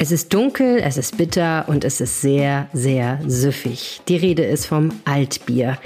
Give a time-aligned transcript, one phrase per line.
[0.00, 4.00] Es ist dunkel, es ist bitter und es ist sehr, sehr süffig.
[4.06, 5.76] Die Rede ist vom Altbier.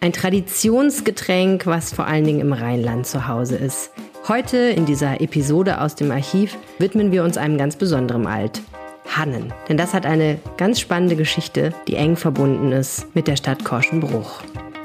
[0.00, 3.90] Ein Traditionsgetränk, was vor allen Dingen im Rheinland zu Hause ist.
[4.26, 8.62] Heute in dieser Episode aus dem Archiv widmen wir uns einem ganz besonderen Alt.
[9.06, 9.52] Hannen.
[9.68, 14.40] Denn das hat eine ganz spannende Geschichte, die eng verbunden ist mit der Stadt Korschenbruch.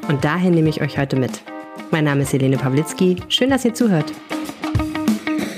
[0.09, 1.41] Und dahin nehme ich euch heute mit.
[1.91, 3.15] Mein Name ist Helene Pawlitzki.
[3.29, 4.11] Schön, dass ihr zuhört.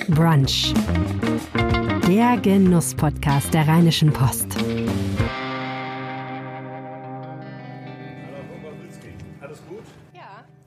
[0.09, 0.75] Brunch
[2.09, 4.47] der Genuss-Podcast der Rheinischen Post.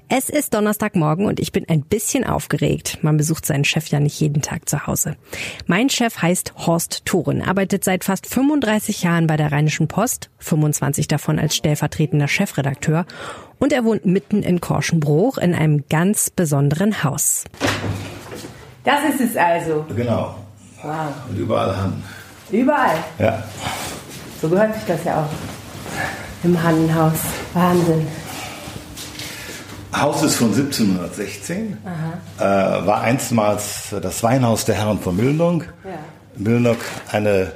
[0.08, 2.98] Es ist Donnerstagmorgen und ich bin ein bisschen aufgeregt.
[3.02, 5.16] Man besucht seinen Chef ja nicht jeden Tag zu Hause.
[5.66, 11.08] Mein Chef heißt Horst Thoren, arbeitet seit fast 35 Jahren bei der Rheinischen Post, 25
[11.08, 13.04] davon als stellvertretender Chefredakteur
[13.58, 17.46] und er wohnt mitten in Korschenbruch in einem ganz besonderen Haus.
[18.84, 19.84] Das ist es also.
[19.96, 20.36] Genau.
[20.82, 21.12] Wow.
[21.28, 22.02] Und überall Hannen.
[22.50, 22.96] Überall?
[23.18, 23.42] Ja.
[24.40, 26.44] So gehört sich das ja auch.
[26.44, 27.18] Im Hannenhaus.
[27.54, 28.06] Wahnsinn.
[29.94, 31.78] Haus ist von 1716,
[32.38, 35.66] äh, war einstmals das Weinhaus der Herren von Milnok.
[35.84, 35.90] Ja.
[36.34, 36.78] Milnok
[37.10, 37.52] eine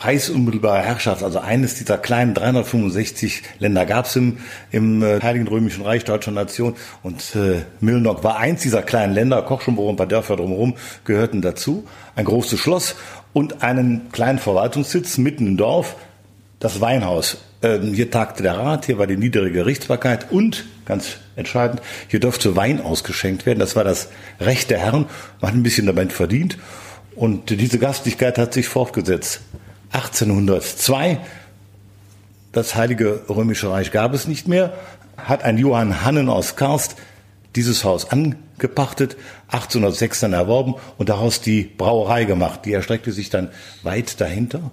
[0.00, 4.38] reichsunmittelbare Herrschaft, also eines dieser kleinen 365 Länder gab es im,
[4.70, 9.42] im äh, Heiligen Römischen Reich deutscher Nation und äh, Milnok war eins dieser kleinen Länder,
[9.42, 12.96] Kochschenburg und ein paar Dörfer drumherum gehörten dazu, ein großes Schloss
[13.32, 15.96] und einen kleinen Verwaltungssitz mitten im Dorf,
[16.58, 17.38] das Weinhaus.
[17.62, 22.56] Ähm, hier tagte der Rat, hier war die niedere Gerichtsbarkeit und, ganz entscheidend, hier durfte
[22.56, 23.58] Wein ausgeschenkt werden.
[23.58, 24.08] Das war das
[24.40, 25.06] Recht der Herren.
[25.40, 26.56] Man hat ein bisschen damit verdient.
[27.14, 29.40] Und diese Gastlichkeit hat sich fortgesetzt.
[29.92, 31.18] 1802,
[32.52, 34.72] das Heilige Römische Reich gab es nicht mehr,
[35.16, 36.96] hat ein Johann Hannen aus Karst
[37.56, 39.16] dieses Haus angepachtet,
[39.48, 42.64] 1806 dann erworben und daraus die Brauerei gemacht.
[42.64, 43.50] Die erstreckte sich dann
[43.82, 44.70] weit dahinter.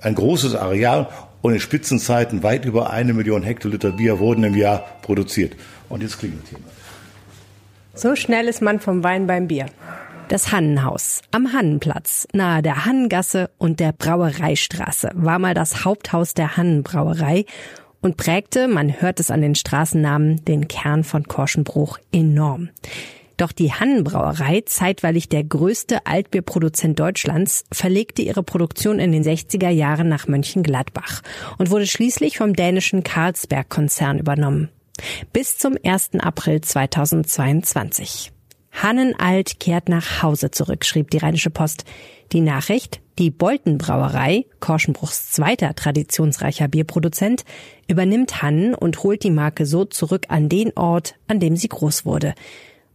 [0.00, 1.08] Ein großes Areal
[1.42, 5.54] und in Spitzenzeiten weit über eine Million Hektoliter Bier wurden im Jahr produziert.
[5.88, 6.72] Und jetzt klingelt jemand.
[7.94, 9.66] So schnell ist man vom Wein beim Bier.
[10.28, 16.58] Das Hannenhaus am Hannenplatz, nahe der Hannengasse und der Brauereistraße, war mal das Haupthaus der
[16.58, 17.46] Hannenbrauerei
[18.02, 22.68] und prägte, man hört es an den Straßennamen, den Kern von Korschenbruch enorm.
[23.38, 30.10] Doch die Hannenbrauerei, zeitweilig der größte Altbierproduzent Deutschlands, verlegte ihre Produktion in den 60er Jahren
[30.10, 31.22] nach Mönchengladbach
[31.56, 34.68] und wurde schließlich vom dänischen Carlsberg-Konzern übernommen.
[35.32, 36.16] Bis zum 1.
[36.20, 38.32] April 2022.
[38.82, 41.84] Hannenalt kehrt nach Hause zurück, schrieb die Rheinische Post.
[42.32, 47.44] Die Nachricht, die Boltenbrauerei, Korschenbruchs zweiter traditionsreicher Bierproduzent,
[47.88, 52.04] übernimmt Hannen und holt die Marke so zurück an den Ort, an dem sie groß
[52.04, 52.34] wurde.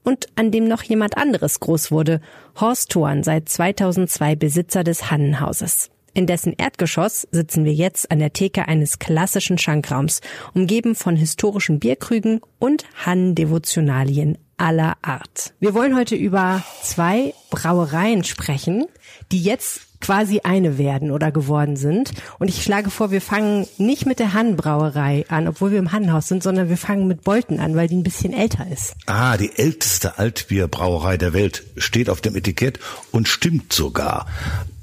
[0.03, 2.21] Und an dem noch jemand anderes groß wurde,
[2.59, 5.89] Horst Thorn, seit 2002 Besitzer des Hannenhauses.
[6.15, 10.21] In dessen Erdgeschoss sitzen wir jetzt an der Theke eines klassischen Schankraums,
[10.53, 15.53] umgeben von historischen Bierkrügen und Hannen-Devotionalien aller Art.
[15.59, 18.85] Wir wollen heute über zwei Brauereien sprechen,
[19.31, 22.11] die jetzt quasi eine werden oder geworden sind.
[22.37, 26.27] Und ich schlage vor, wir fangen nicht mit der Hannenbrauerei an, obwohl wir im Hannenhaus
[26.27, 28.95] sind, sondern wir fangen mit Bolten an, weil die ein bisschen älter ist.
[29.07, 32.79] Ah, die älteste Altbierbrauerei der Welt steht auf dem Etikett
[33.11, 34.27] und stimmt sogar.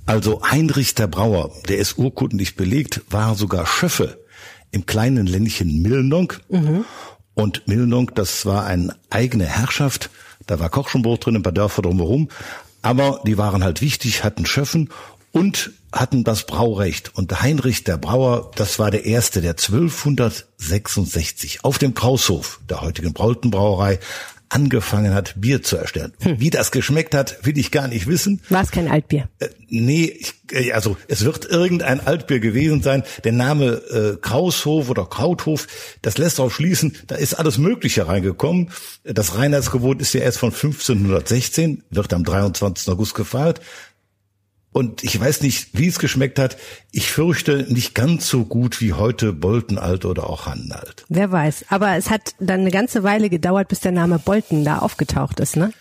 [0.07, 4.19] Also Heinrich der Brauer, der ist urkundlich belegt, war sogar Schöffe
[4.71, 6.41] im kleinen Ländchen Milnok.
[6.49, 6.85] Mhm.
[7.35, 10.11] Und Milnok, das war eine eigene Herrschaft.
[10.47, 12.29] Da war Kochschenburg drin, ein paar Dörfer drumherum.
[12.83, 14.91] Aber die waren halt wichtig, hatten Schöffen
[15.33, 17.15] und hatten das Braurecht.
[17.15, 23.13] Und Heinrich der Brauer, das war der erste, der 1266 auf dem Kraushof der heutigen
[23.13, 24.01] Braultenbrauerei
[24.51, 26.13] angefangen hat, Bier zu erstellen.
[26.23, 26.41] Hm.
[26.41, 28.41] Wie das geschmeckt hat, will ich gar nicht wissen.
[28.49, 29.29] War es kein Altbier?
[29.39, 33.05] Äh, nee, ich, äh, also es wird irgendein Altbier gewesen sein.
[33.25, 35.67] Der Name äh, Kraushof oder Krauthof,
[36.03, 38.71] das lässt darauf schließen, da ist alles Mögliche reingekommen.
[39.05, 42.89] Das Reinheitsgebot ist ja erst von 1516, wird am 23.
[42.89, 43.61] August gefeiert.
[44.73, 46.57] Und ich weiß nicht, wie es geschmeckt hat.
[46.93, 51.05] Ich fürchte nicht ganz so gut wie heute Boltenalt oder auch Hannenalt.
[51.09, 51.67] Wer weiß.
[51.71, 55.57] Aber es hat dann eine ganze Weile gedauert, bis der Name Bolten da aufgetaucht ist,
[55.57, 55.73] ne?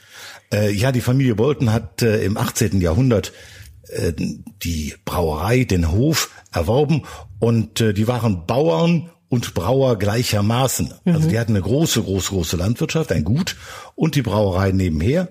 [0.51, 2.81] Äh, ja, die Familie Bolten hat äh, im 18.
[2.81, 3.31] Jahrhundert
[3.89, 4.13] äh,
[4.63, 7.03] die Brauerei, den Hof erworben
[7.39, 10.93] und äh, die waren Bauern und Brauer gleichermaßen.
[11.05, 11.13] Mhm.
[11.13, 13.55] Also die hatten eine große, große, große Landwirtschaft, ein Gut
[13.95, 15.29] und die Brauerei nebenher.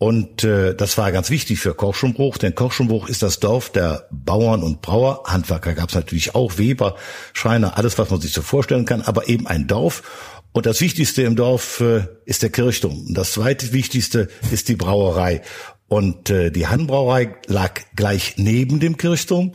[0.00, 4.62] Und äh, das war ganz wichtig für Korschenbruch, denn Korschenbruch ist das Dorf der Bauern
[4.62, 5.24] und Brauer.
[5.26, 6.96] Handwerker gab es natürlich auch, Weber,
[7.34, 10.02] Schreiner, alles, was man sich so vorstellen kann, aber eben ein Dorf.
[10.52, 13.08] Und das Wichtigste im Dorf äh, ist der Kirchturm.
[13.08, 15.42] Und das zweite Wichtigste ist die Brauerei.
[15.86, 19.52] Und äh, die Hannenbrauerei lag gleich neben dem Kirchturm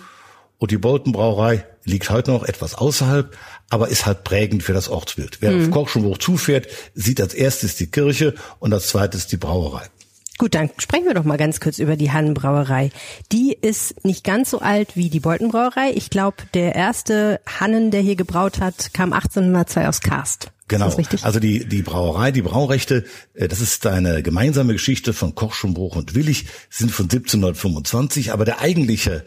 [0.60, 3.36] und die Boltenbrauerei liegt heute noch etwas außerhalb,
[3.72, 5.38] aber ist halt prägend für das Ortsbild.
[5.42, 5.64] Wer mhm.
[5.64, 9.88] auf Kochschenbruch zufährt, sieht als erstes die Kirche und als zweites die Brauerei.
[10.38, 12.92] Gut, dann sprechen wir doch mal ganz kurz über die Hannenbrauerei.
[13.32, 15.94] Die ist nicht ganz so alt wie die Boltenbrauerei.
[15.96, 20.52] Ich glaube, der erste Hannen, der hier gebraut hat, kam 1802 aus Karst.
[20.68, 20.92] Genau.
[21.22, 25.96] Also die, die Brauerei, die Braurechte, äh, das ist eine gemeinsame Geschichte von Koch, Schumbruch
[25.96, 29.24] und Willig, sind von 1725, aber der eigentliche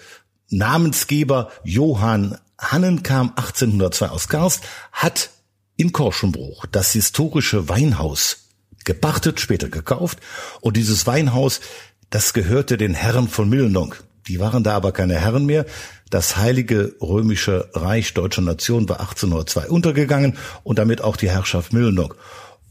[0.50, 5.30] Namensgeber Johann Hannen kam 1802 aus Karst, hat
[5.76, 8.47] in Korschenbruch das historische Weinhaus
[8.88, 10.18] gepachtet, später gekauft.
[10.62, 11.60] Und dieses Weinhaus,
[12.08, 13.94] das gehörte den Herren von Milnung.
[14.26, 15.66] Die waren da aber keine Herren mehr.
[16.10, 22.14] Das Heilige Römische Reich deutscher Nation war 1802 untergegangen und damit auch die Herrschaft Milnung.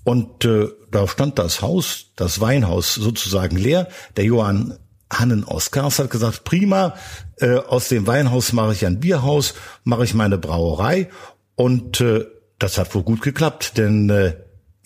[0.04, 3.88] Und äh, da stand das Haus, das Weinhaus sozusagen leer.
[4.16, 4.80] Der Johann
[5.12, 6.96] Hannen aus Kars hat gesagt, prima,
[7.40, 9.54] äh, aus dem Weinhaus mache ich ein Bierhaus,
[9.84, 11.10] mache ich meine Brauerei.
[11.56, 12.25] Und äh,
[12.58, 14.34] das hat wohl gut geklappt, denn äh,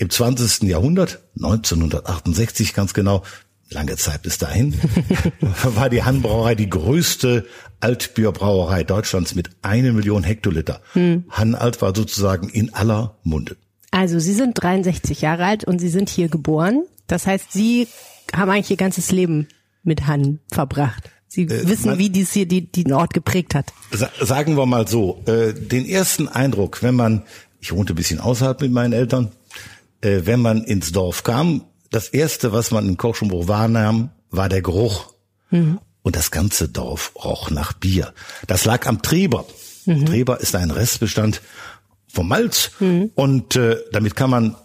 [0.02, 0.64] im 20.
[0.64, 3.22] Jahrhundert, 1968 ganz genau,
[3.70, 4.74] lange Zeit bis dahin,
[5.64, 7.46] war die Hannbrauerei die größte
[7.82, 10.82] Altbierbrauerei Deutschlands mit eine Million Hektoliter.
[10.94, 11.26] Hm.
[11.30, 13.58] Hannalt war sozusagen in aller Munde.
[13.92, 16.84] Also Sie sind 63 Jahre alt und Sie sind hier geboren.
[17.06, 17.88] Das heißt, Sie
[18.34, 19.50] haben eigentlich Ihr ganzes Leben
[19.84, 21.12] mit Hann verbracht.
[21.28, 23.72] Sie äh, wissen, man, wie dies hier die, den Ort geprägt hat.
[24.20, 27.22] Sagen wir mal so, äh, den ersten Eindruck, wenn man,
[27.60, 29.32] ich wohnte ein bisschen außerhalb mit meinen Eltern,
[30.02, 34.62] äh, wenn man ins Dorf kam, das erste, was man in Kochschenbruch wahrnahm, war der
[34.62, 35.14] Geruch.
[35.50, 35.80] Mhm.
[36.04, 38.14] Und das ganze Dorf roch nach Bier.
[38.48, 39.46] Das lag am Treber.
[39.86, 40.06] Mhm.
[40.08, 41.42] Treber ist ein Restbestand
[42.08, 42.72] vom Malz.
[42.80, 43.12] Mhm.
[43.14, 44.56] Und äh, damit kann man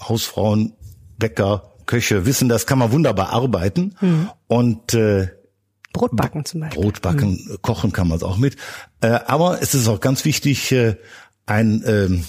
[0.00, 0.74] Hausfrauen,
[1.18, 3.94] Bäcker, Köche wissen, das kann man wunderbar arbeiten.
[4.00, 4.30] Mhm.
[4.46, 5.28] Und äh,
[5.92, 6.82] Brotbacken zum Beispiel.
[6.82, 7.62] Brotbacken, mhm.
[7.62, 8.56] kochen kann man es auch mit.
[9.00, 10.96] Äh, aber es ist auch ganz wichtig, äh,
[11.46, 12.24] ein äh, ein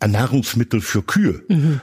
[0.00, 1.42] Nahrungsmittel für Kühe.
[1.48, 1.80] Mhm.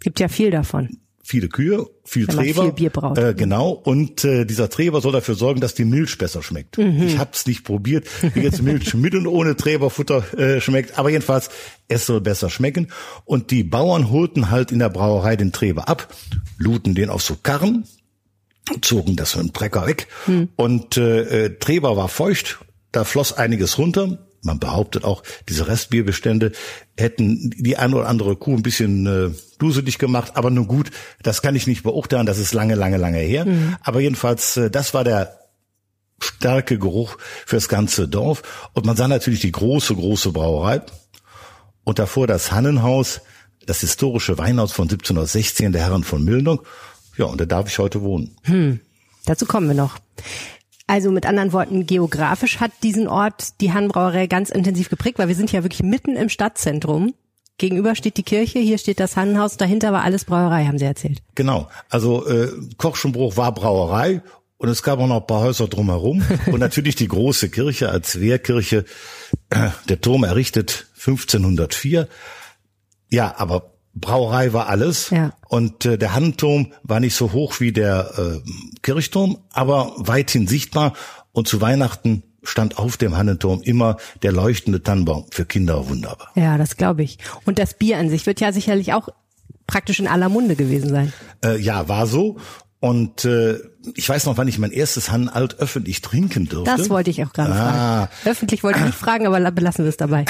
[0.00, 1.00] Gibt ja viel davon.
[1.22, 2.62] Viele Kühe, viel Wenn Treber.
[2.64, 3.18] Viel Bier braucht.
[3.18, 3.70] Äh, genau.
[3.70, 6.78] Und äh, dieser Treber soll dafür sorgen, dass die Milch besser schmeckt.
[6.78, 7.04] Mhm.
[7.06, 10.98] Ich habe es nicht probiert, wie jetzt Milch mit und ohne Treberfutter äh, schmeckt.
[10.98, 11.50] Aber jedenfalls,
[11.86, 12.88] es soll besser schmecken.
[13.26, 16.12] Und die Bauern holten halt in der Brauerei den Treber ab,
[16.56, 17.84] luden den auf so Karren,
[18.80, 20.08] zogen das von Trecker weg.
[20.26, 20.48] Mhm.
[20.56, 22.58] Und äh, äh, Treber war feucht,
[22.90, 26.52] da floss einiges runter man behauptet auch, diese Restbierbestände
[26.96, 30.90] hätten die eine oder andere Kuh ein bisschen äh, duselig gemacht, aber nun gut,
[31.22, 33.44] das kann ich nicht beurteilen, das ist lange, lange, lange her.
[33.44, 33.76] Mhm.
[33.82, 35.40] Aber jedenfalls, äh, das war der
[36.22, 37.16] starke Geruch
[37.46, 38.42] fürs ganze Dorf.
[38.74, 40.82] Und man sah natürlich die große, große Brauerei
[41.84, 43.22] und davor das Hannenhaus,
[43.66, 46.60] das historische Weinhaus von 1716 der Herren von Milnung.
[47.16, 48.36] Ja, und da darf ich heute wohnen.
[48.42, 48.80] Hm.
[49.26, 49.98] Dazu kommen wir noch.
[50.90, 55.36] Also mit anderen Worten, geografisch hat diesen Ort die Hannbrauerei ganz intensiv geprägt, weil wir
[55.36, 57.14] sind ja wirklich mitten im Stadtzentrum.
[57.58, 61.22] Gegenüber steht die Kirche, hier steht das Hannenhaus, dahinter war alles Brauerei, haben Sie erzählt.
[61.36, 61.68] Genau.
[61.90, 64.20] Also äh, Kochschenbruch war Brauerei
[64.56, 68.18] und es gab auch noch ein paar Häuser drumherum und natürlich die große Kirche als
[68.18, 68.84] Wehrkirche.
[69.88, 72.08] Der Turm errichtet 1504.
[73.10, 75.10] Ja, aber Brauerei war alles.
[75.10, 75.32] Ja.
[75.48, 78.50] Und äh, der Hannenturm war nicht so hoch wie der äh,
[78.90, 80.94] Kirchturm, aber weithin sichtbar.
[81.30, 86.30] Und zu Weihnachten stand auf dem Hannenturm immer der leuchtende Tannenbaum für Kinder wunderbar.
[86.34, 87.18] Ja, das glaube ich.
[87.44, 89.08] Und das Bier an sich wird ja sicherlich auch
[89.68, 91.12] praktisch in aller Munde gewesen sein.
[91.44, 92.38] Äh, ja, war so.
[92.80, 93.58] Und äh,
[93.94, 96.74] ich weiß noch, wann ich mein erstes Hannenalt öffentlich trinken durfte.
[96.76, 98.08] Das wollte ich auch gerade ah.
[98.08, 98.10] fragen.
[98.24, 100.24] Öffentlich wollte ich nicht fragen, aber belassen wir es dabei.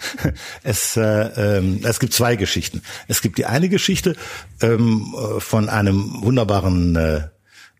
[0.62, 2.80] es, äh, ähm, es gibt zwei Geschichten.
[3.08, 4.16] Es gibt die eine Geschichte
[4.62, 7.22] ähm, äh, von einem wunderbaren äh,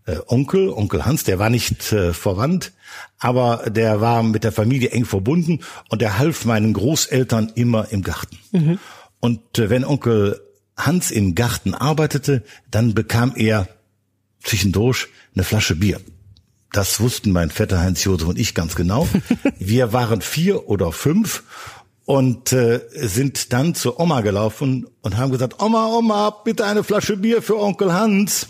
[0.06, 2.72] äh, Onkel, Onkel Hans, der war nicht äh, verwandt,
[3.18, 8.02] aber der war mit der Familie eng verbunden und der half meinen Großeltern immer im
[8.02, 8.38] Garten.
[8.52, 8.78] Mhm.
[9.20, 10.40] Und äh, wenn Onkel
[10.76, 13.68] Hans im Garten arbeitete, dann bekam er
[14.42, 16.00] zwischendurch eine Flasche Bier.
[16.72, 19.08] Das wussten mein Vetter Heinz Josef und ich ganz genau.
[19.58, 21.42] Wir waren vier oder fünf
[22.04, 27.16] und äh, sind dann zur Oma gelaufen und haben gesagt, Oma, Oma, bitte eine Flasche
[27.16, 28.46] Bier für Onkel Hans.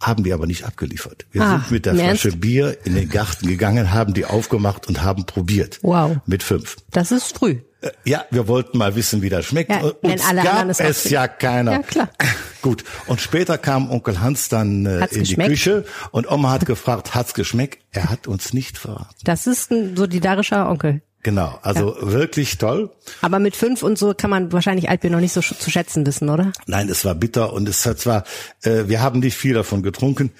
[0.00, 1.26] Haben wir aber nicht abgeliefert.
[1.32, 2.40] Wir Ach, sind mit der Flasche Ernst?
[2.40, 5.80] Bier in den Garten gegangen, haben die aufgemacht und haben probiert.
[5.82, 6.18] Wow.
[6.26, 6.76] Mit fünf.
[6.92, 7.58] Das ist früh.
[7.80, 9.70] Äh, ja, wir wollten mal wissen, wie das schmeckt.
[9.70, 11.72] Ja, Uns gab es, es ja keiner.
[11.72, 12.08] Ja, klar.
[12.62, 12.84] Gut.
[13.06, 15.50] Und später kam Onkel Hans dann äh, in geschmeckt?
[15.50, 17.84] die Küche und Oma hat gefragt, hat's geschmeckt?
[17.92, 19.14] Er hat uns nicht verraten.
[19.24, 21.02] Das ist ein solidarischer Onkel.
[21.22, 22.12] Genau, also ja.
[22.12, 22.90] wirklich toll.
[23.22, 26.28] Aber mit fünf und so kann man wahrscheinlich Altbier noch nicht so zu schätzen wissen,
[26.28, 26.52] oder?
[26.66, 28.24] Nein, es war bitter und es hat zwar,
[28.62, 30.30] äh, wir haben nicht viel davon getrunken.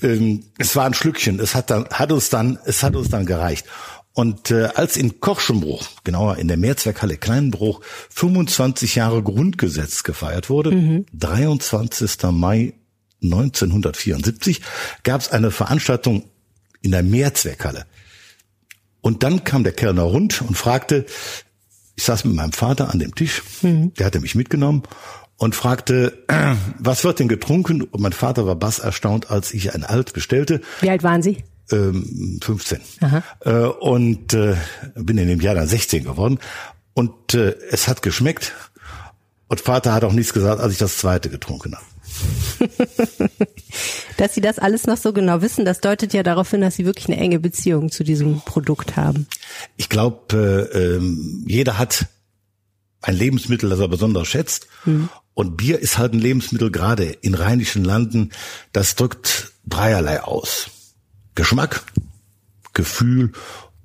[0.00, 1.38] Ähm, es war ein Schlückchen.
[1.38, 3.66] Es hat dann, hat uns dann, es hat uns dann gereicht.
[4.14, 10.72] Und äh, als in Korschenbruch, genauer in der Mehrzweckhalle Kleinbruch, 25 Jahre Grundgesetz gefeiert wurde,
[10.72, 11.06] mhm.
[11.14, 12.10] 23.
[12.30, 12.74] Mai
[13.22, 14.60] 1974,
[15.02, 16.24] gab es eine Veranstaltung
[16.82, 17.86] in der Mehrzweckhalle.
[19.02, 21.04] Und dann kam der Kellner rund und fragte,
[21.96, 23.92] ich saß mit meinem Vater an dem Tisch, mhm.
[23.94, 24.84] der hatte mich mitgenommen
[25.36, 27.82] und fragte, äh, was wird denn getrunken?
[27.82, 30.62] Und mein Vater war bass erstaunt, als ich ein Alt bestellte.
[30.80, 31.44] Wie alt waren Sie?
[31.70, 32.80] Ähm, 15.
[33.00, 33.22] Aha.
[33.40, 34.56] Äh, und äh,
[34.94, 36.38] bin in dem Jahr dann 16 geworden.
[36.94, 38.52] Und äh, es hat geschmeckt.
[39.48, 41.84] Und Vater hat auch nichts gesagt, als ich das zweite getrunken habe.
[44.16, 46.84] dass Sie das alles noch so genau wissen, das deutet ja darauf hin, dass Sie
[46.84, 49.26] wirklich eine enge Beziehung zu diesem Produkt haben.
[49.76, 52.06] Ich glaube, äh, ähm, jeder hat
[53.00, 54.66] ein Lebensmittel, das er besonders schätzt.
[54.84, 55.08] Mhm.
[55.34, 58.30] Und Bier ist halt ein Lebensmittel, gerade in rheinischen Landen,
[58.72, 60.70] das drückt dreierlei aus.
[61.34, 61.84] Geschmack,
[62.74, 63.32] Gefühl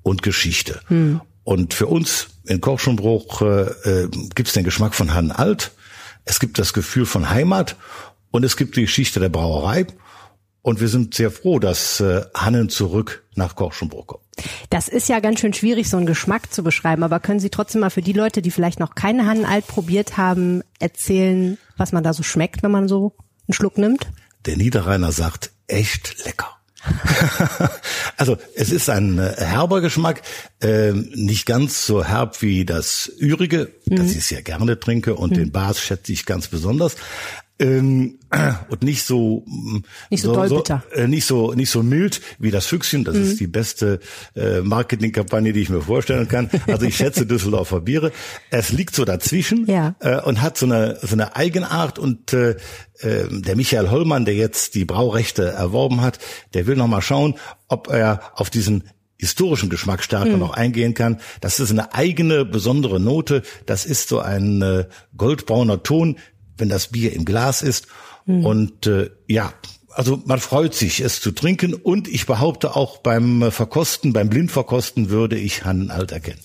[0.02, 0.80] und Geschichte.
[0.88, 1.20] Mhm.
[1.42, 3.62] Und für uns in Korschenbruch äh,
[4.04, 5.72] äh, gibt es den Geschmack von Herrn Alt,
[6.28, 7.76] es gibt das Gefühl von Heimat
[8.30, 9.86] und es gibt die Geschichte der Brauerei.
[10.62, 14.24] Und wir sind sehr froh, dass äh, Hannen zurück nach Korschenbruch kommt.
[14.70, 17.02] Das ist ja ganz schön schwierig, so einen Geschmack zu beschreiben.
[17.02, 20.16] Aber können Sie trotzdem mal für die Leute, die vielleicht noch keine Hannen alt probiert
[20.16, 23.14] haben, erzählen, was man da so schmeckt, wenn man so
[23.46, 24.08] einen Schluck nimmt?
[24.46, 26.58] Der Niederrheiner sagt, echt lecker.
[28.16, 30.22] also es ist ein äh, herber Geschmack,
[30.60, 33.96] äh, nicht ganz so herb wie das Übrige, mhm.
[33.96, 35.36] das ich sehr gerne trinke und mhm.
[35.36, 36.96] den Bas schätze ich ganz besonders
[37.58, 38.18] ähm,
[38.68, 39.44] und nicht so
[40.10, 40.84] nicht so, so doll bitter.
[40.94, 43.04] So, äh, nicht so nicht so mild wie das Füchschen.
[43.04, 43.22] Das mhm.
[43.22, 44.00] ist die beste
[44.34, 46.50] äh, Marketingkampagne, die ich mir vorstellen kann.
[46.66, 48.12] Also ich schätze Düsseldorfer Biere.
[48.50, 49.96] Es liegt so dazwischen ja.
[50.00, 52.56] äh, und hat so eine so eine Eigenart und äh,
[53.00, 56.18] äh, der Michael Hollmann, der jetzt die Braurechte erworben hat,
[56.54, 57.34] der will noch mal schauen,
[57.68, 58.84] ob er auf diesen
[59.18, 60.38] historischen Geschmack stärker hm.
[60.38, 61.20] noch eingehen kann.
[61.40, 63.42] Das ist eine eigene besondere Note.
[63.66, 64.86] Das ist so ein äh,
[65.16, 66.16] goldbrauner Ton,
[66.58, 67.86] wenn das Bier im Glas ist.
[68.26, 68.44] Mhm.
[68.44, 69.52] Und äh, ja,
[69.90, 71.74] also man freut sich, es zu trinken.
[71.74, 76.40] Und ich behaupte auch beim Verkosten, beim Blindverkosten würde ich Hannen alt erkennen.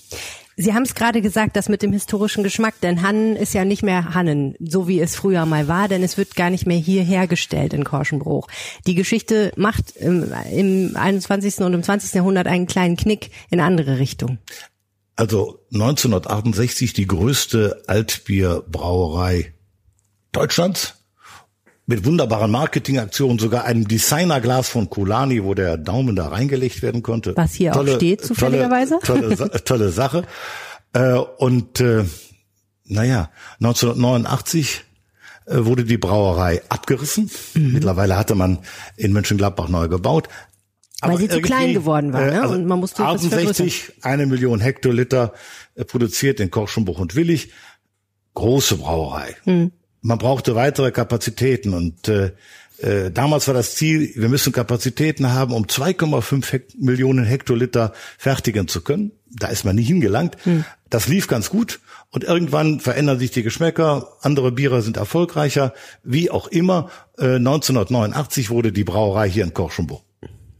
[0.56, 3.82] Sie haben es gerade gesagt, das mit dem historischen Geschmack, denn Hannen ist ja nicht
[3.82, 7.04] mehr Hannen, so wie es früher mal war, denn es wird gar nicht mehr hier
[7.04, 8.48] hergestellt in Korschenbruch.
[8.86, 11.60] Die Geschichte macht im, im 21.
[11.60, 12.14] und im 20.
[12.14, 14.38] Jahrhundert einen kleinen Knick in andere Richtung.
[15.16, 19.53] Also 1968 die größte Altbierbrauerei
[20.34, 20.96] Deutschlands
[21.86, 27.34] mit wunderbaren Marketingaktionen, sogar einem Designerglas von Kulani, wo der Daumen da reingelegt werden konnte.
[27.36, 29.00] Was hier tolle, auch steht, zufälligerweise.
[29.04, 30.24] Tolle, tolle, tolle Sache.
[30.94, 32.06] Äh, und äh,
[32.86, 34.84] naja, 1989
[35.46, 37.30] äh, wurde die Brauerei abgerissen.
[37.54, 37.74] Mhm.
[37.74, 38.60] Mittlerweile hatte man
[38.96, 40.30] in Mönchengladbach neu gebaut.
[41.02, 42.42] Weil sie zu klein geworden war, ne?
[42.42, 45.34] Also und man musste 68, eine Million Hektoliter
[45.88, 47.52] produziert in Korschenbuch und Willig.
[48.36, 49.36] Große Brauerei.
[49.44, 52.34] Mhm man brauchte weitere Kapazitäten und äh,
[52.78, 58.68] äh, damals war das Ziel, wir müssen Kapazitäten haben, um 2,5 Hekt Millionen Hektoliter fertigen
[58.68, 59.12] zu können.
[59.32, 60.38] Da ist man nie hingelangt.
[60.44, 60.66] Hm.
[60.90, 61.80] Das lief ganz gut
[62.12, 64.18] und irgendwann verändern sich die Geschmäcker.
[64.22, 65.74] Andere Biere sind erfolgreicher.
[66.04, 70.04] Wie auch immer, äh, 1989 wurde die Brauerei hier in Korschenburg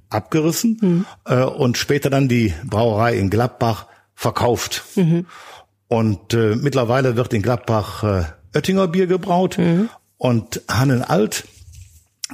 [0.10, 1.06] abgerissen hm.
[1.26, 4.84] äh, und später dann die Brauerei in Gladbach verkauft.
[4.96, 5.26] Mhm.
[5.88, 8.24] Und äh, mittlerweile wird in Gladbach äh,
[8.54, 9.90] Oettinger Bier gebraut mhm.
[10.18, 11.46] und Hannen Alt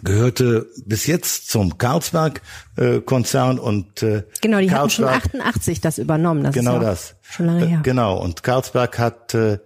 [0.03, 2.41] gehörte bis jetzt zum Carlsberg
[2.77, 6.83] äh, Konzern und äh, genau die Carlsberg, hatten schon 88 das übernommen das genau ist
[6.83, 9.59] ja das schon lange her äh, genau und Carlsberg hat äh,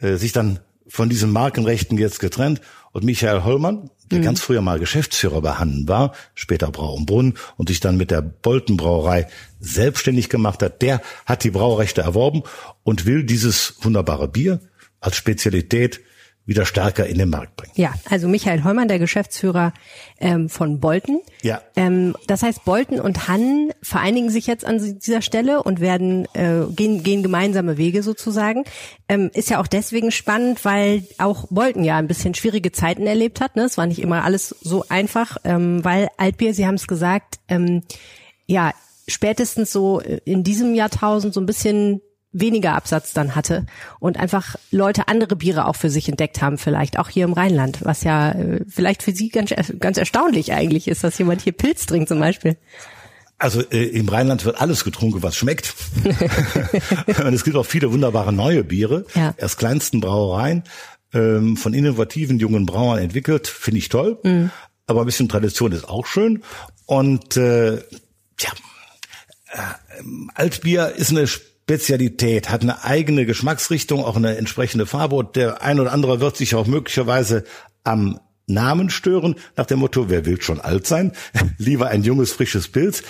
[0.00, 2.60] äh, sich dann von diesen Markenrechten jetzt getrennt
[2.92, 4.24] und Michael Hollmann der mhm.
[4.24, 8.10] ganz früher mal Geschäftsführer bei Hannen war, später Brau und Brunn und sich dann mit
[8.10, 9.28] der Bolten Brauerei
[9.60, 12.42] selbstständig gemacht hat, der hat die Braurechte erworben
[12.82, 14.60] und will dieses wunderbare Bier
[15.00, 16.00] als Spezialität
[16.46, 17.72] wieder stärker in den Markt bringen.
[17.76, 19.72] Ja, also Michael Heumann, der Geschäftsführer
[20.18, 21.20] ähm, von Bolten.
[21.42, 21.62] Ja.
[21.76, 26.64] Ähm, das heißt, Bolten und Hannen vereinigen sich jetzt an dieser Stelle und werden äh,
[26.74, 28.64] gehen, gehen gemeinsame Wege sozusagen.
[29.08, 33.40] Ähm, ist ja auch deswegen spannend, weil auch Bolten ja ein bisschen schwierige Zeiten erlebt
[33.40, 33.54] hat.
[33.54, 33.62] Ne?
[33.62, 37.82] Es war nicht immer alles so einfach, ähm, weil Altbier, Sie haben es gesagt, ähm,
[38.46, 38.72] ja
[39.06, 42.00] spätestens so in diesem Jahrtausend so ein bisschen
[42.32, 43.66] weniger Absatz dann hatte
[43.98, 47.78] und einfach Leute andere Biere auch für sich entdeckt haben, vielleicht auch hier im Rheinland,
[47.82, 51.86] was ja äh, vielleicht für Sie ganz, ganz erstaunlich eigentlich ist, dass jemand hier Pilz
[51.86, 52.56] trinkt zum Beispiel.
[53.38, 55.74] Also äh, im Rheinland wird alles getrunken, was schmeckt.
[56.04, 59.34] und es gibt auch viele wunderbare neue Biere Ja.
[59.40, 60.62] aus kleinsten Brauereien
[61.12, 63.48] ähm, von innovativen jungen Brauern entwickelt.
[63.48, 64.18] Finde ich toll.
[64.22, 64.50] Mhm.
[64.86, 66.42] Aber ein bisschen Tradition ist auch schön.
[66.86, 67.78] Und äh,
[68.36, 68.52] tja,
[69.52, 69.58] äh,
[70.34, 71.26] Altbier ist eine
[71.70, 75.14] Spezialität, hat eine eigene Geschmacksrichtung, auch eine entsprechende Farbe.
[75.14, 77.44] Und der ein oder andere wird sich auch möglicherweise
[77.84, 81.12] am Namen stören, nach dem Motto, wer will schon alt sein?
[81.58, 83.04] Lieber ein junges, frisches Pilz.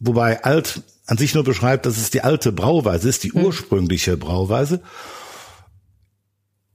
[0.00, 4.82] Wobei alt an sich nur beschreibt, dass es die alte Brauweise ist, die ursprüngliche Brauweise.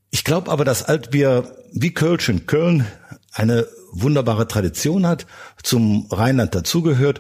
[0.10, 2.88] Ich glaube aber, dass Altbier wie Kölsch in Köln
[3.34, 5.27] eine wunderbare Tradition hat,
[5.62, 7.20] zum Rheinland dazugehört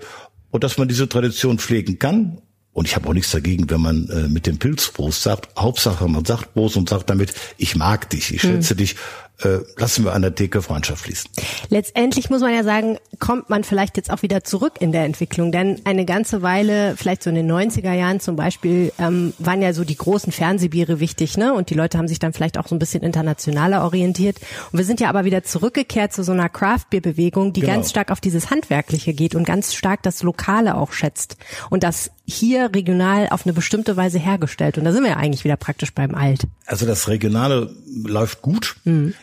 [0.49, 2.41] und dass man diese Tradition pflegen kann.
[2.77, 5.49] Und ich habe auch nichts dagegen, wenn man äh, mit dem Pilzprost sagt.
[5.57, 8.95] Hauptsache, man sagt Prost und sagt damit, ich mag dich, ich schätze dich,
[9.43, 11.29] äh, lassen wir an der Theke Freundschaft fließen.
[11.69, 15.51] Letztendlich muss man ja sagen, kommt man vielleicht jetzt auch wieder zurück in der Entwicklung,
[15.51, 19.73] denn eine ganze Weile, vielleicht so in den 90er Jahren zum Beispiel, ähm, waren ja
[19.73, 21.53] so die großen Fernsehbiere wichtig, ne?
[21.53, 24.37] Und die Leute haben sich dann vielleicht auch so ein bisschen internationaler orientiert.
[24.71, 27.73] Und wir sind ja aber wieder zurückgekehrt zu so einer Craft-Bier-Bewegung, die Genau.
[27.73, 31.37] ganz stark auf dieses Handwerkliche geht und ganz stark das Lokale auch schätzt.
[31.69, 34.77] Und das hier regional auf eine bestimmte Weise hergestellt.
[34.77, 36.41] Und da sind wir ja eigentlich wieder praktisch beim Alt.
[36.65, 38.75] Also das Regionale läuft gut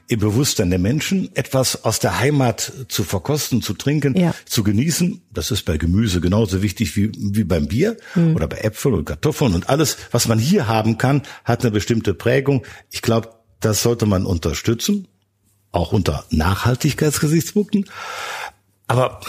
[0.08, 4.34] im Bewusstsein der Menschen, etwas aus der Heimat zu verkosten, zu trinken, Ja.
[4.44, 5.22] zu genießen.
[5.32, 7.96] Das ist bei Gemüse genauso wichtig wie, wie beim Bier
[8.34, 12.12] oder bei Äpfeln und Kartoffeln und alles, was man hier haben kann, hat eine bestimmte
[12.14, 12.64] Prägung.
[12.90, 13.30] Ich glaube,
[13.60, 15.08] das sollte man unterstützen,
[15.72, 17.86] auch unter Nachhaltigkeitsgesichtspunkten.
[18.86, 19.20] Aber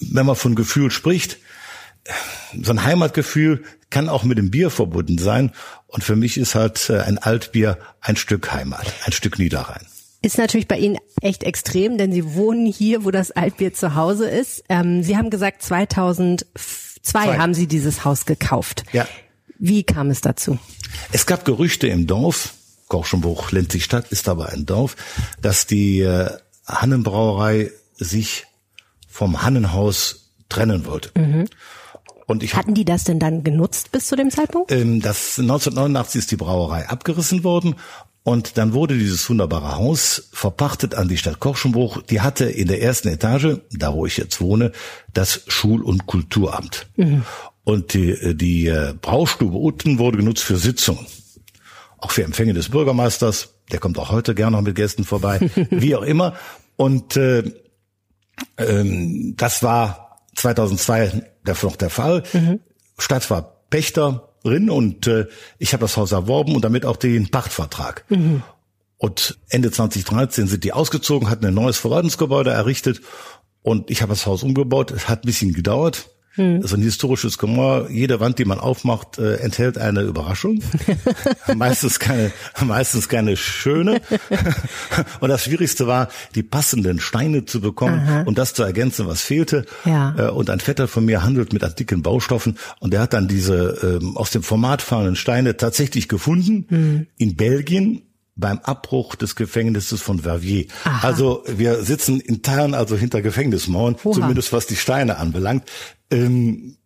[0.00, 1.38] wenn man von Gefühl spricht,
[2.62, 5.52] so ein Heimatgefühl kann auch mit dem Bier verbunden sein.
[5.86, 9.84] Und für mich ist halt äh, ein Altbier ein Stück Heimat, ein Stück Niederrhein.
[10.22, 14.28] Ist natürlich bei Ihnen echt extrem, denn Sie wohnen hier, wo das Altbier zu Hause
[14.28, 14.62] ist.
[14.68, 16.46] Ähm, Sie haben gesagt, 2002
[17.02, 17.38] Zwei.
[17.38, 18.84] haben Sie dieses Haus gekauft.
[18.92, 19.08] Ja.
[19.58, 20.58] Wie kam es dazu?
[21.10, 22.54] Es gab Gerüchte im Dorf,
[22.88, 24.96] Gorschenbruch, Lenzigstadt ist aber ein Dorf,
[25.40, 26.30] dass die äh,
[26.66, 28.46] Hannenbrauerei sich
[29.08, 31.10] vom Hannenhaus trennen wollte.
[32.26, 34.70] Und ich Hatten die das denn dann genutzt bis zu dem Zeitpunkt?
[34.70, 37.74] Ähm, das 1989 ist die Brauerei abgerissen worden
[38.24, 42.02] und dann wurde dieses wunderbare Haus verpachtet an die Stadt Korschenbruch.
[42.02, 44.70] Die hatte in der ersten Etage, da wo ich jetzt wohne,
[45.12, 46.86] das Schul- und Kulturamt.
[47.64, 51.04] Und die, die äh, Braustube unten wurde genutzt für Sitzungen.
[51.98, 53.54] Auch für Empfänge des Bürgermeisters.
[53.72, 55.40] Der kommt auch heute gerne noch mit Gästen vorbei.
[55.70, 56.34] Wie auch immer.
[56.76, 57.42] Und äh,
[58.56, 62.22] ähm, das war 2002 dafür noch der Fall.
[62.98, 63.64] Stadt war
[64.42, 65.26] Pächterin und äh,
[65.58, 68.04] ich habe das Haus erworben und damit auch den Pachtvertrag.
[68.98, 73.00] Und Ende 2013 sind die ausgezogen, hatten ein neues Verwaltungsgebäude errichtet
[73.62, 74.90] und ich habe das Haus umgebaut.
[74.90, 76.08] Es hat ein bisschen gedauert.
[76.36, 77.90] Das ist ein historisches Gemäuer.
[77.90, 80.62] Jede Wand, die man aufmacht, äh, enthält eine Überraschung.
[81.56, 82.32] meistens keine,
[82.64, 84.00] meistens keine schöne.
[85.20, 89.66] und das Schwierigste war, die passenden Steine zu bekommen und das zu ergänzen, was fehlte.
[89.84, 90.14] Ja.
[90.16, 93.98] Äh, und ein Vetter von mir handelt mit antiken Baustoffen und der hat dann diese
[94.00, 98.02] ähm, aus dem Format fallenden Steine tatsächlich gefunden in Belgien
[98.34, 100.66] beim Abbruch des Gefängnisses von Verviers.
[100.84, 101.06] Aha.
[101.06, 104.14] Also wir sitzen in Teilen also hinter Gefängnismauern, Oha.
[104.14, 105.64] zumindest was die Steine anbelangt.
[106.10, 106.76] Ähm,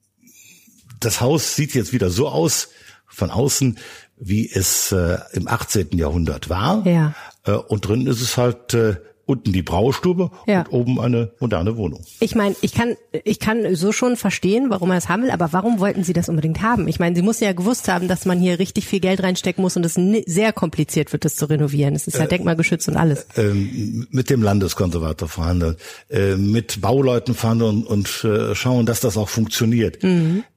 [1.01, 2.71] das Haus sieht jetzt wieder so aus
[3.07, 3.79] von außen,
[4.19, 5.91] wie es äh, im 18.
[5.93, 6.87] Jahrhundert war.
[6.87, 7.15] Ja.
[7.45, 10.61] Äh, und drin ist es halt äh, unten die Braustube Ja.
[10.63, 12.05] und oben eine moderne Wohnung.
[12.21, 15.53] Ich meine, ich kann, ich kann so schon verstehen, warum er es haben will, aber
[15.53, 16.87] warum wollten Sie das unbedingt haben?
[16.87, 19.77] Ich meine, Sie mussten ja gewusst haben, dass man hier richtig viel Geld reinstecken muss
[19.77, 19.95] und es
[20.33, 21.95] sehr kompliziert wird, das zu renovieren.
[21.97, 23.27] Es ist ja denkmalgeschützt und alles.
[23.37, 25.77] ähm, mit dem Landeskonservator verhandeln,
[26.09, 29.99] äh, mit Bauleuten verhandeln und äh, schauen, dass das auch funktioniert.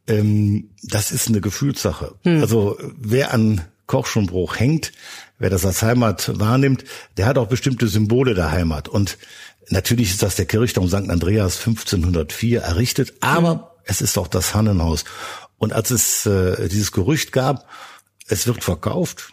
[0.07, 2.13] Ähm, das ist eine Gefühlssache.
[2.23, 4.91] Also wer an Korschenbruch hängt,
[5.39, 6.83] wer das als Heimat wahrnimmt,
[7.17, 8.87] der hat auch bestimmte Symbole der Heimat.
[8.87, 9.17] Und
[9.69, 11.09] natürlich ist das der Kirchturm St.
[11.09, 15.05] Andreas 1504 errichtet, aber es ist auch das Hannenhaus.
[15.57, 17.67] Und als es äh, dieses Gerücht gab,
[18.27, 19.31] es wird verkauft,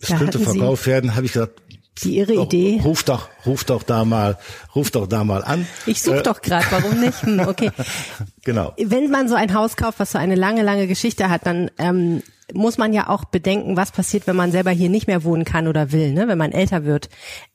[0.00, 1.60] es Da könnte hatten Sie- verkauft werden, habe ich gesagt,
[2.02, 2.80] Die Ihre doch, Idee.
[2.84, 4.38] Ruf doch, ruf doch da mal,
[4.74, 5.66] ruf doch da mal an.
[5.86, 7.22] Ich suche Äh, doch gerade, warum nicht?
[7.22, 7.70] Hm, okay.
[8.44, 8.72] Genau.
[8.78, 12.22] Wenn man so ein Haus kauft, was so eine lange, lange Geschichte hat, dann ähm,
[12.54, 15.68] muss man ja auch bedenken, was passiert, wenn man selber hier nicht mehr wohnen kann
[15.68, 16.28] oder will, ne?
[16.28, 17.08] wenn man älter wird.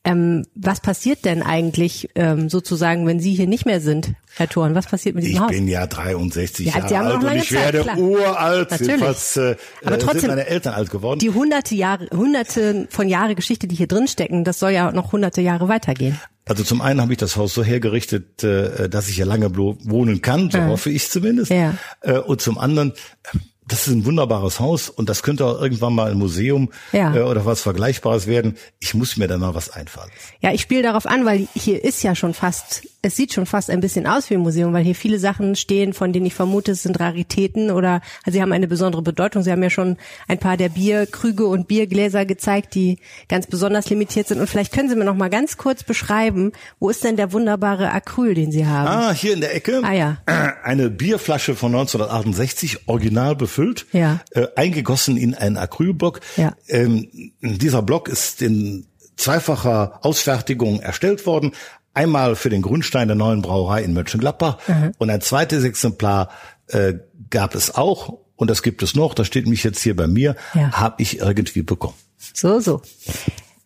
[0.04, 4.76] Ähm, was passiert denn eigentlich ähm, sozusagen, wenn Sie hier nicht mehr sind, Herr Thorn?
[4.76, 5.52] Was passiert mit diesem Ich Haus?
[5.52, 7.98] bin ja 63 Ja, Jahre alt und ich Zeit, werde klar.
[7.98, 8.72] uralt.
[8.72, 9.02] Natürlich.
[9.02, 11.20] Äh, Aber äh, trotzdem- sind meine Eltern alt geworden.
[11.20, 15.12] Die hunderte Jahre, hunderte von Jahre Geschichte, die hier drin stecken, das soll ja noch
[15.12, 16.20] hunderte Jahre weitergehen.
[16.48, 20.22] Also zum einen habe ich das Haus so hergerichtet, äh, dass ich hier lange wohnen
[20.22, 20.68] kann, so ja.
[20.68, 21.50] hoffe ich zumindest.
[21.50, 21.74] Ja.
[22.02, 22.94] Äh, und zum anderen
[23.68, 27.16] das ist ein wunderbares Haus und das könnte auch irgendwann mal ein Museum ja.
[27.16, 28.58] äh, oder was Vergleichbares werden.
[28.80, 30.12] Ich muss mir da mal was einfallen.
[30.42, 33.70] Ja, ich spiele darauf an, weil hier ist ja schon fast, es sieht schon fast
[33.70, 36.72] ein bisschen aus wie ein Museum, weil hier viele Sachen stehen, von denen ich vermute,
[36.72, 39.44] es sind Raritäten oder also sie haben eine besondere Bedeutung.
[39.44, 42.98] Sie haben ja schon ein paar der Bierkrüge und Biergläser gezeigt, die
[43.30, 44.40] ganz besonders limitiert sind.
[44.40, 47.92] Und vielleicht können Sie mir noch mal ganz kurz beschreiben, wo ist denn der wunderbare
[47.92, 48.88] Acryl, den Sie haben?
[48.88, 49.82] Ah, hier in der Ecke.
[49.84, 50.18] Ah ja.
[50.64, 54.22] Eine Bierflasche von 1968, original gefüllt, ja.
[54.32, 56.22] äh, eingegossen in einen Acrylblock.
[56.38, 56.56] Ja.
[56.68, 57.08] Ähm,
[57.42, 61.52] dieser Block ist in zweifacher Ausfertigung erstellt worden.
[61.96, 64.92] Einmal für den Grundstein der neuen Brauerei in Mönchengladbach mhm.
[64.98, 66.30] und ein zweites Exemplar
[66.68, 66.94] äh,
[67.30, 69.14] gab es auch und das gibt es noch.
[69.14, 70.36] Das steht mich jetzt hier bei mir.
[70.54, 70.72] Ja.
[70.72, 71.96] Habe ich irgendwie bekommen.
[72.34, 72.82] So so.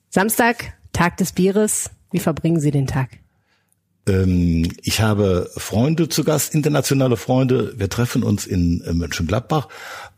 [0.09, 1.89] Samstag, Tag des Bieres.
[2.11, 3.09] Wie verbringen Sie den Tag?
[4.07, 7.73] Ähm, ich habe Freunde zu Gast, internationale Freunde.
[7.77, 9.67] Wir treffen uns in äh, Mönchengladbach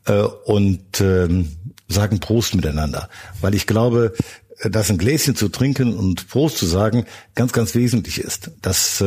[0.06, 1.56] äh, und ähm,
[1.88, 3.10] sagen Prost miteinander,
[3.42, 4.14] weil ich glaube,
[4.70, 8.52] dass ein Gläschen zu trinken und Prost zu sagen ganz, ganz wesentlich ist.
[8.62, 9.04] Das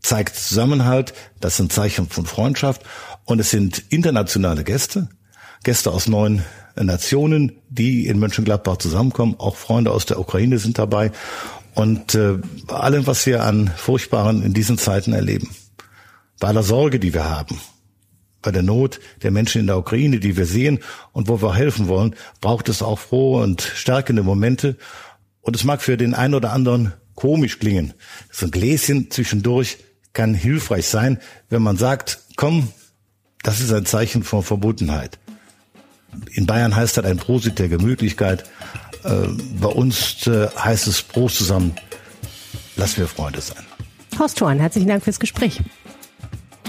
[0.00, 2.82] zeigt Zusammenhalt, das ein Zeichen von Freundschaft
[3.24, 5.08] und es sind internationale Gäste,
[5.64, 6.42] Gäste aus neun
[6.74, 9.36] Nationen, die in Mönchengladbach zusammenkommen.
[9.38, 11.12] Auch Freunde aus der Ukraine sind dabei.
[11.74, 15.50] Und äh, allem, was wir an Furchtbaren in diesen Zeiten erleben,
[16.38, 17.60] bei aller Sorge, die wir haben,
[18.42, 20.80] bei der Not der Menschen in der Ukraine, die wir sehen
[21.12, 24.76] und wo wir helfen wollen, braucht es auch frohe und stärkende Momente.
[25.40, 27.94] Und es mag für den einen oder anderen komisch klingen.
[28.30, 29.78] So ein Gläschen zwischendurch
[30.12, 32.68] kann hilfreich sein, wenn man sagt, komm,
[33.42, 35.18] das ist ein Zeichen von Verbundenheit.
[36.32, 38.44] In Bayern heißt das ein Prosit der Gemütlichkeit.
[39.04, 39.28] Äh,
[39.60, 41.74] bei uns äh, heißt es Prost zusammen,
[42.76, 43.64] lassen wir Freunde sein.
[44.18, 45.60] Horst Thorn, herzlichen Dank fürs Gespräch.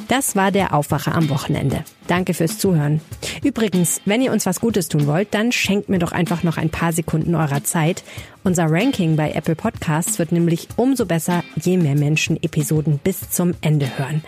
[0.08, 1.84] Das war der Aufwacher am Wochenende.
[2.08, 3.00] Danke fürs Zuhören.
[3.44, 6.70] Übrigens, wenn ihr uns was Gutes tun wollt, dann schenkt mir doch einfach noch ein
[6.70, 8.04] paar Sekunden eurer Zeit.
[8.44, 13.54] Unser Ranking bei Apple Podcasts wird nämlich umso besser, je mehr Menschen Episoden bis zum
[13.62, 14.24] Ende hören.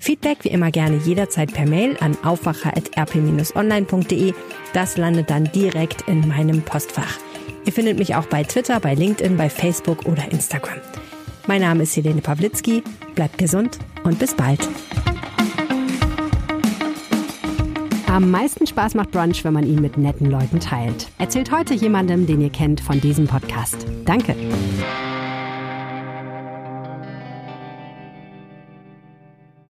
[0.00, 4.34] Feedback wie immer gerne jederzeit per Mail an aufwacher.rp-online.de.
[4.74, 7.18] Das landet dann direkt in meinem Postfach.
[7.64, 10.78] Ihr findet mich auch bei Twitter, bei LinkedIn, bei Facebook oder Instagram.
[11.46, 12.82] Mein Name ist Helene Pawlitzki.
[13.14, 14.60] Bleibt gesund und bis bald.
[18.06, 21.08] Am meisten Spaß macht Brunch, wenn man ihn mit netten Leuten teilt.
[21.18, 23.86] Erzählt heute jemandem, den ihr kennt, von diesem Podcast.
[24.04, 24.34] Danke.